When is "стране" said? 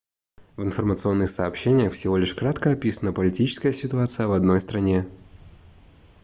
4.59-5.05